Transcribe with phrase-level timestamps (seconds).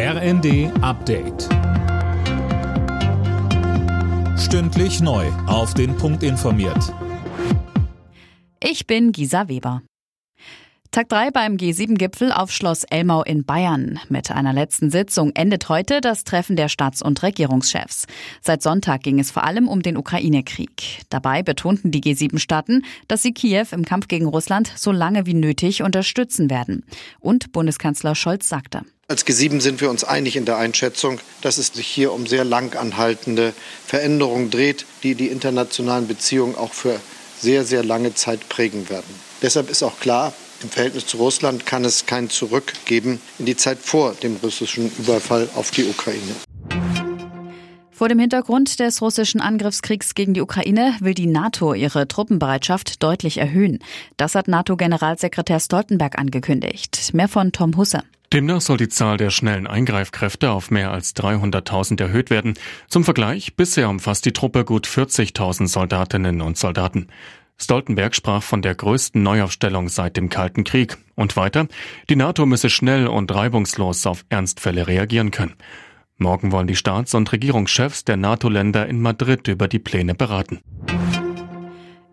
[0.00, 1.48] RND Update.
[4.38, 5.26] Stündlich neu.
[5.48, 6.94] Auf den Punkt informiert.
[8.62, 9.82] Ich bin Gisa Weber.
[10.92, 13.98] Tag 3 beim G7-Gipfel auf Schloss Elmau in Bayern.
[14.08, 18.06] Mit einer letzten Sitzung endet heute das Treffen der Staats- und Regierungschefs.
[18.40, 21.02] Seit Sonntag ging es vor allem um den Ukraine-Krieg.
[21.10, 25.82] Dabei betonten die G7-Staaten, dass sie Kiew im Kampf gegen Russland so lange wie nötig
[25.82, 26.84] unterstützen werden.
[27.18, 28.82] Und Bundeskanzler Scholz sagte.
[29.10, 32.44] Als G7 sind wir uns einig in der Einschätzung, dass es sich hier um sehr
[32.44, 33.54] lang anhaltende
[33.86, 37.00] Veränderungen dreht, die die internationalen Beziehungen auch für
[37.40, 39.08] sehr, sehr lange Zeit prägen werden.
[39.40, 43.56] Deshalb ist auch klar, im Verhältnis zu Russland kann es kein Zurück geben in die
[43.56, 46.34] Zeit vor dem russischen Überfall auf die Ukraine.
[47.90, 53.38] Vor dem Hintergrund des russischen Angriffskriegs gegen die Ukraine will die NATO ihre Truppenbereitschaft deutlich
[53.38, 53.78] erhöhen.
[54.18, 57.14] Das hat NATO-Generalsekretär Stoltenberg angekündigt.
[57.14, 58.02] Mehr von Tom Husse.
[58.32, 62.54] Demnach soll die Zahl der schnellen Eingreifkräfte auf mehr als 300.000 erhöht werden.
[62.86, 67.08] Zum Vergleich, bisher umfasst die Truppe gut 40.000 Soldatinnen und Soldaten.
[67.56, 70.98] Stoltenberg sprach von der größten Neuaufstellung seit dem Kalten Krieg.
[71.16, 71.68] Und weiter,
[72.08, 75.54] die NATO müsse schnell und reibungslos auf Ernstfälle reagieren können.
[76.18, 80.60] Morgen wollen die Staats- und Regierungschefs der NATO-Länder in Madrid über die Pläne beraten.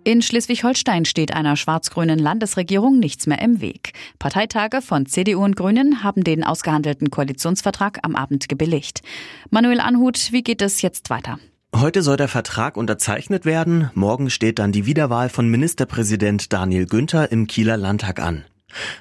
[0.08, 3.94] In Schleswig-Holstein steht einer schwarz-grünen Landesregierung nichts mehr im Weg.
[4.20, 9.02] Parteitage von CDU und Grünen haben den ausgehandelten Koalitionsvertrag am Abend gebilligt.
[9.50, 11.40] Manuel Anhut, wie geht es jetzt weiter?
[11.76, 13.90] Heute soll der Vertrag unterzeichnet werden.
[13.96, 18.46] Morgen steht dann die Wiederwahl von Ministerpräsident Daniel Günther im Kieler Landtag an.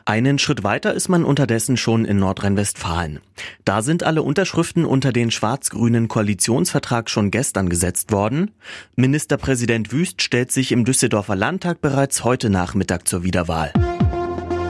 [0.04, 3.20] Einen Schritt weiter ist man unterdessen schon in Nordrhein-Westfalen.
[3.64, 8.50] Da sind alle Unterschriften unter den schwarz-grünen Koalitionsvertrag schon gestern gesetzt worden.
[8.96, 13.72] Ministerpräsident Wüst stellt sich im Düsseldorfer Landtag bereits heute Nachmittag zur Wiederwahl.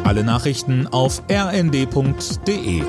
[0.05, 2.83] Alle Nachrichten auf rnd.de